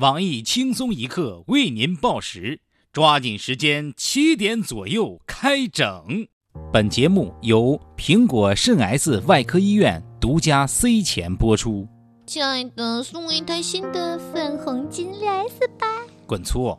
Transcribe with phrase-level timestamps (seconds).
[0.00, 2.60] 网易轻松一刻为您报时，
[2.92, 6.28] 抓紧时间，七点左右开整。
[6.70, 11.88] 本节目由苹果肾 S 外科医院独家 C 前播出。
[12.26, 15.86] 亲爱的，送我一台新的粉红金六 S 吧。
[16.26, 16.78] 滚粗！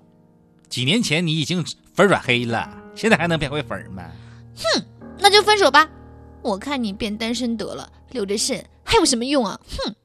[0.69, 1.65] 几年前你已经
[1.95, 4.03] 粉转黑了，现在还能变回粉吗？
[4.55, 4.83] 哼，
[5.17, 5.89] 那就分手吧。
[6.43, 9.59] 我看你变单身得了，留着肾还有什么用啊？
[9.67, 9.95] 哼。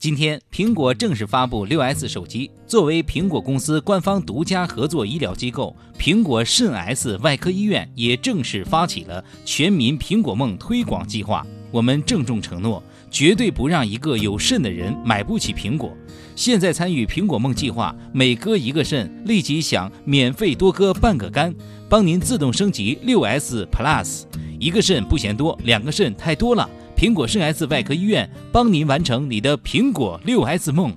[0.00, 2.48] 今天，苹果正式发布六 S 手机。
[2.68, 11.44] 作为苹果公司官方独家合作医疗机构，苹果肾 S 外科医院也正式发起了全民苹果梦推广计划。
[11.72, 15.92] 我们郑重承诺，绝对不让一个有肾的人买不起苹果。
[16.36, 21.52] 现在参与苹果梦计划，每割一个肾，立即享免费多割半个肝，
[21.88, 24.22] 帮您自动升级六 S Plus。
[24.60, 26.70] 一个肾不嫌多，两个肾太多了。
[26.98, 30.92] 苹果肾 S 外科医院帮您完成你的苹果六 S 梦。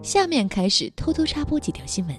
[0.00, 2.16] 下面开始偷偷插播几条新闻。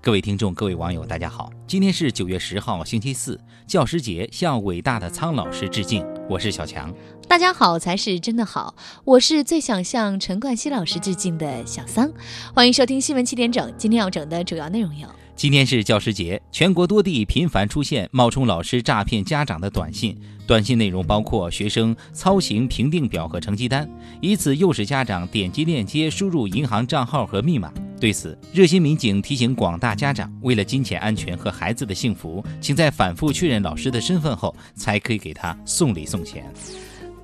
[0.00, 6.04] 各位听众、各位网友，大家好，今天是九月十号，星期四，教师节，向伟大的苍老师致敬。
[6.28, 6.92] 我是小强。
[7.28, 12.10] 大家好才是真的好，我是最想向陈冠希老师致敬的小桑。
[12.52, 15.08] 欢迎收听新闻七点整，今天要整的主要内容有。
[15.38, 20.18] 今天是教师节，全国多地频繁出现冒充老师诈骗家长的短信。
[20.48, 23.88] 短信内容包括学生操行评定表和成绩单，
[24.20, 27.72] 以此诱使家长点击链接输入银行账号和密码。
[28.00, 36.52] 对此，热心民警提醒广大家长，为了金钱安全和孩子的幸福，请在反复确认老师的身份后，才可以给他送礼送钱。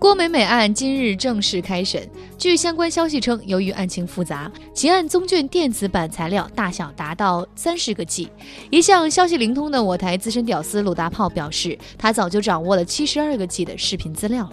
[0.05, 2.07] 郭美美案今日正式开审。
[2.37, 8.29] 据相关消息称，由于案情复杂，其案宗卷电子版材料大小达到三十个 G。
[8.71, 14.53] 一向消息灵通的我台资深屌丝鲁大炮表示，他早就掌握了七十二个 G 的视频资料了。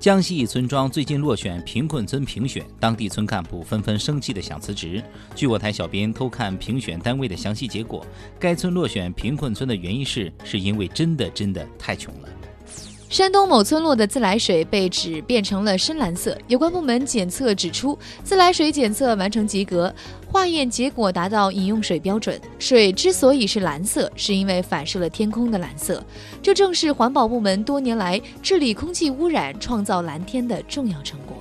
[0.00, 5.00] 江西一村庄最近落选贫困村评选，当地村干部纷纷生气的想辞职。
[5.36, 8.04] 据我台小编偷看评选单位的详细结果，
[8.40, 12.28] 该村落选贫困村的原因是，是因为真的真的太穷了。
[13.14, 19.94] 山东某村落的自来水被指变成了深蓝色，有关部门检测指出，自来水检测完成及格，
[20.26, 22.40] 化验结果达到饮用水标准。
[22.58, 26.04] 水之所以是蓝色，是因为反射了天空的蓝色，
[26.42, 31.36] 这正是环保部门多年来治理空气污染、创造蓝天的重要成果。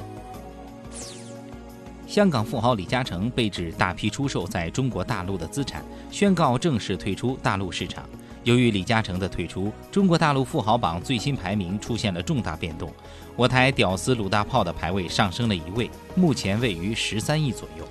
[2.06, 8.08] 香港富豪李嘉诚被指大批出售在中国大陆的资产，宣告正式退出大陆市场。
[8.44, 12.92] 由于李嘉诚的退出，中国大陆富豪榜最新排名出现了重大变动，
[13.36, 17.86] 我台屌丝鲁大炮的排位上升了一位，目前位于十三亿左右。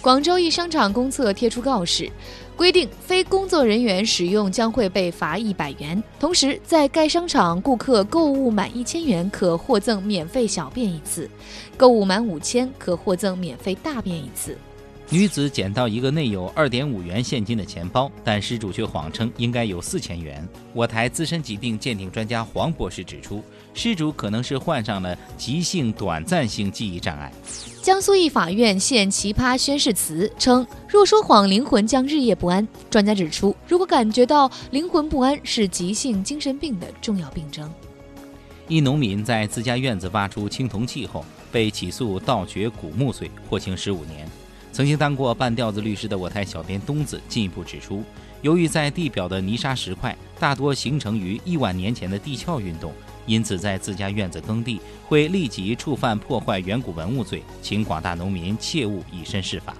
[0.00, 2.10] 广州一商场公厕贴出告示，
[2.56, 11.28] 规定非工作人员使用将会被罚一百元，同时在该商场顾客购物满一千元可获赠免费小便一次，
[11.76, 14.56] 购物满五千可获赠免费大便一次。
[15.12, 20.48] 女子捡到一个内有二点五元现金的钱包，但失主却谎称应该有四千元。
[20.72, 23.42] 我台资深疾病鉴定专家黄博士指出，
[23.74, 27.32] 失主可能是患上了急性短暂性记忆障碍。
[27.82, 37.68] 江苏一法院现奇葩宣誓词称：“若说谎，灵魂将日夜不安。”专家指出，如果感觉到灵魂不安，是急性精神病的重要病征。
[38.68, 44.24] 一农民在自家院子挖出青铜器后，被起诉盗掘古墓罪，获刑十五年。
[44.72, 48.02] 曾经当过半吊子律师的我台小编东子进一步指出，
[48.40, 52.92] 由于在地表的泥沙石块大多形成于亿万年前的地壳运动，
[53.26, 59.74] 因此在自家院子耕地会立即触犯破坏远古文物罪，请广大农民切勿以身试法。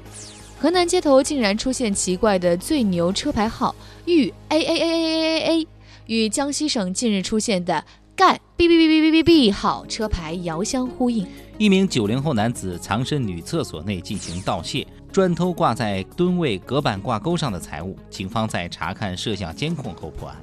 [0.59, 3.75] 河南街头竟然出现奇怪的最牛车牌号
[4.05, 5.69] 豫 A A A A A A A，
[6.07, 7.83] 与江西省近日出现的
[8.15, 11.27] 赣 B B B B B B B 号车牌遥相呼应。
[11.60, 17.94] 一名九零后男子藏身女厕所内进行盗窃，专偷挂在蹲位隔板挂钩上的财物。
[18.09, 20.43] 警方在查看摄像监控后破案。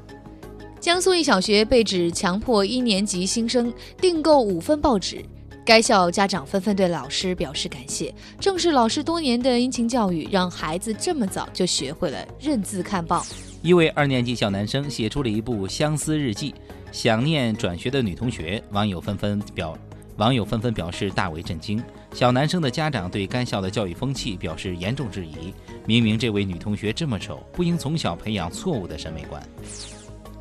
[0.80, 5.26] 江苏一小学被指强迫一年级新生订购五份报纸，
[5.66, 8.14] 该校家长纷纷对老师表示感谢。
[8.40, 13.26] 正是老师多年的殷勤教育，让孩子这么早就学会了认字看报。
[13.64, 16.54] 一位二年级小男生写出了一部相思日记，
[16.92, 19.76] 想念转学的女同学，网友纷纷表。
[20.18, 21.82] 网友纷纷表示大为震惊，
[22.12, 25.54] 小男生的家长对该校的教育风气表示严重质疑。
[25.86, 29.42] 明明这位女同学这么丑，不应从小培养错误的审美观。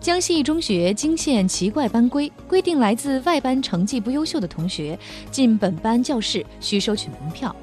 [0.00, 4.98] 江西一中学惊现奇怪班规，规定来自外班成绩不优秀的同学
[5.30, 7.54] 进本班教室需收取门票。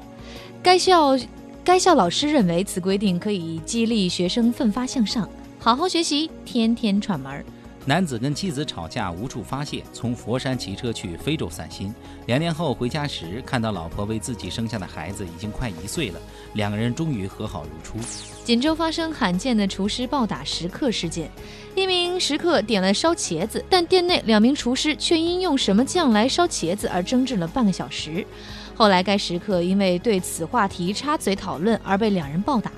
[0.62, 1.18] 该校
[1.64, 5.28] 该校老师认为此规定可以激励学生奋发向上，
[5.58, 7.44] 好好学习，天天串门儿。
[7.86, 11.94] 男子跟妻子吵架无处发泄，从佛山骑车去非洲散心。
[12.26, 16.18] 两年后回家时，看到老婆为自己生下的孩子已经快一岁了，
[16.54, 17.98] 两个人终于和好如初。
[18.42, 21.30] 锦州发生罕见的厨师暴打食客事件，
[21.74, 28.26] 一名食客点了烧茄子，但店内两名厨师却因用什么酱来烧茄子而争执了半个小时。
[28.74, 32.72] 后来该食客因为对此话题插嘴讨论而被两人暴打。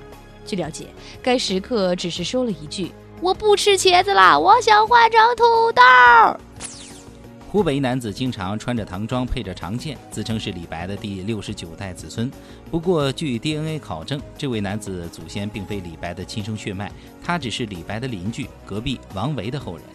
[0.45, 0.87] 据了解，
[1.23, 2.91] 该食客只是说了一句。
[3.19, 5.81] 我不吃茄子了，我想换成土豆。
[7.49, 12.29] 湖北一男子经常穿着唐装，配着长剑，自称是李白的第六十九代子孙。
[12.69, 16.91] 不过，据 DNA 考证，这位男子祖先并非李白的亲生血脉，
[17.23, 19.85] 他只是李白的邻居，隔壁王维的后人。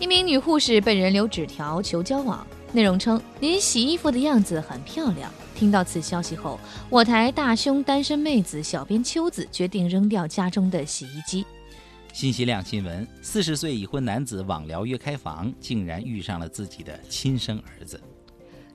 [0.00, 11.46] 一名女护士被人留纸条求交往，内容称：“您洗衣服的样子很漂亮。”听到此消息后，我台大胸单身妹子小编秋子决定扔掉家中的洗衣机。
[12.12, 18.00] 信息量新闻：四十岁已婚男子网聊约开房，竟然遇上了自己的亲生儿子。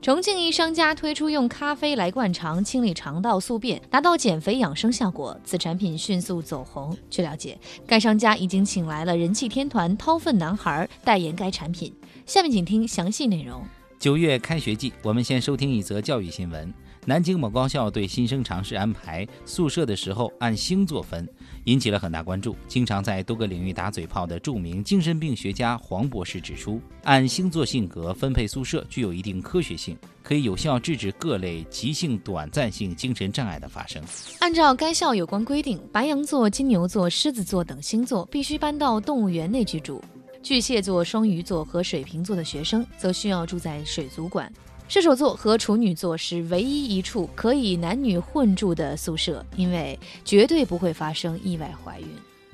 [0.01, 5.37] 重庆一商家推出用咖啡来灌肠，清理肠道宿便，达到减肥养生效果。
[5.45, 6.95] 此产品迅速走红。
[7.09, 7.57] 据了解，
[7.87, 11.93] 该商家已经请来了人气天团掏粪男孩代言该产品。
[12.25, 13.65] 下面请听详细内容。
[14.03, 16.73] 九月开学季，我们先收听一则教育新闻。
[17.05, 21.25] 南京某高校对新生尝试安排宿舍的时候按星座分，
[21.63, 22.53] 引起了很大关注。
[22.67, 34.03] 经常在多个领域打嘴炮的著名精神病学家黄博士指出，按星座性格分配宿舍具有一定科学性，可以有效制止各类急性短暂性精神障碍的发生。
[34.39, 40.03] 按照该校有关规定，白羊座、金牛座、狮子座等星座必须搬到动物园内居住，
[40.43, 44.51] 巨蟹座、双鱼座和水瓶座的学生则需要住在水族馆。
[44.89, 52.07] 射手座和处女座是唯一一处可以男女混住的宿舍，因为绝对不会发生意外怀孕。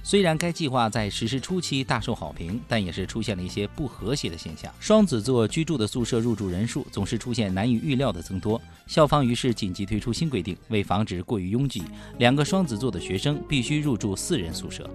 [0.04, 4.72] 虽然该计划在实施初期大受好评，但也是出现了一些不和谐的现象。
[4.80, 11.84] 双子座居住的宿舍入住人数总是出现难以预料的增多，校方于是紧急推出新规定，为防止过于拥挤，
[12.20, 14.90] 两个双子座的学生必须入住四人宿舍。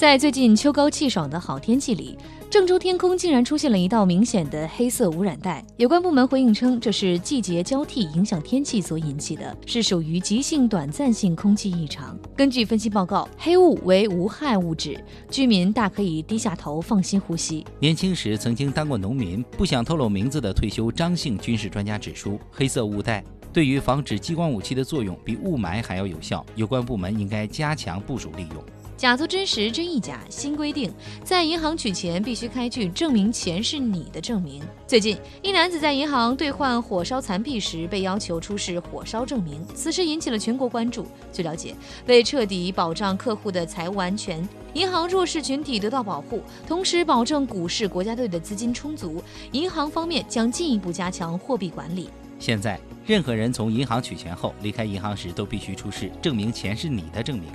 [0.00, 2.16] 在最近秋高气爽的好天气里，
[2.48, 5.62] 郑州天空竟然出现了一道明显的黑色污染带。
[5.76, 12.18] 有关部门回应称，这是季节交替影响天气所引起的，是属于急性短暂性空气异常。
[12.34, 14.98] 根据分析报告，黑雾为无害物质，
[15.28, 17.62] 居民大可以低下头放心呼吸。
[17.78, 28.64] 年轻时曾经当过农民，不想透露名字的退休张姓军事专家指出，黑色雾带对于防止激光武器的作用比雾霾还要有效，有关部门应该加强部署利用。
[29.00, 30.20] 假作真实，真亦假。
[30.28, 30.92] 新规定，
[31.24, 34.62] 在银行取钱必须开具证明钱是你的证明。
[34.86, 41.06] 最近，一男子在银行兑换火烧残币时被要求出示火烧证明，此事引起了全国关注。
[41.32, 41.74] 据了解，
[42.08, 52.10] 为彻底保障客户的财务安全，银行弱势群体得到保护，同时保证股市国家队的资金充足，银行方面将进一步加强货币管理。
[52.38, 57.48] 现在，任何人从银行取钱后离开银行时，都必须出示证明钱是你的证明。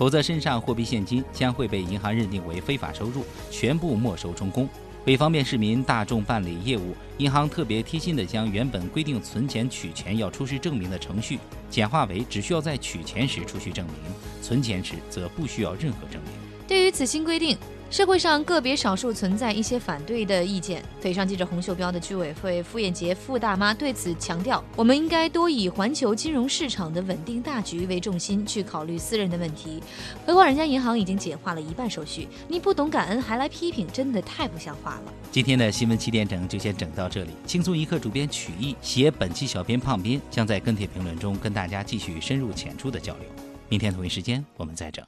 [0.00, 4.66] 否则，身上货币现金将会被银行认定为非法收入，全部没收充公。
[5.04, 11.38] 为方便市民大众办理业务，银行特别贴心地将原本规定存钱取钱要出示证明的程序
[11.68, 13.94] 简化为只需要在取钱时出示证明，
[14.40, 16.32] 存钱时则不需要任何证明。
[16.66, 17.58] 对于此新规定，
[17.90, 20.80] 社会上个别少数存在一些反对的意见。
[21.02, 29.82] 腿上系着红袖标的居委会傅艳杰傅大妈对此强调：“我们应该多以环球金融市场的稳定大局为重心去考虑私人的问题。
[30.24, 37.30] 何况人家银行已经简化了一半手续，你不懂感恩还来批评，真的太不像话了。”今天的新闻七点整就先整到这里。
[37.44, 43.24] 轻松一刻主编曲艺写本期小编胖斌将在跟帖评论中跟大家继续深入浅出的交流。
[43.68, 45.04] 明天同一时间我们再整。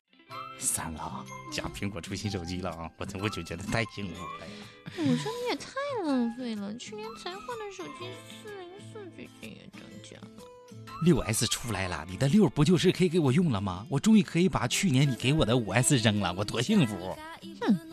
[0.65, 2.91] 三了，家苹果出新手机了啊！
[2.97, 4.47] 我我就觉得太幸福了。
[4.97, 5.71] 我说你也太
[6.05, 8.09] 浪费了，去年才换的手机，
[8.43, 10.45] 四零四最近也涨价了。
[11.05, 13.87] 六 S 出来了，你的六不就是可以给我用了吗？
[13.91, 17.17] 我终于可以把去年你给我的五 S 扔了，我多幸福！
[17.61, 17.92] 哼。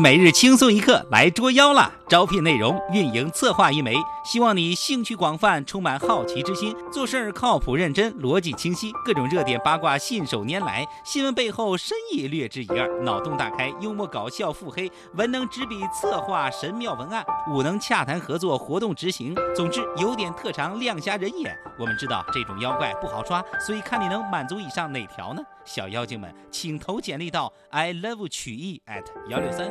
[0.00, 1.92] 每日轻松一刻来捉妖啦！
[2.08, 19.36] 招聘内容：运营策划一枚，希望你兴趣广泛，充满好奇之心，做事儿靠谱认真，逻辑清晰，各种热点八卦信手拈来，新闻背后深意略知一二，脑洞大开，幽默搞笑，腹黑，文能执笔策划神妙文案，武能洽谈合作活动执行。
[19.54, 21.54] 总之有点特长，亮瞎人眼。
[21.78, 25.42] 我们知道这种妖怪不好抓，所以看你能满足以上哪条呢？
[25.66, 29.70] 小妖精们，请投简历到 i love 曲艺 at 幺六三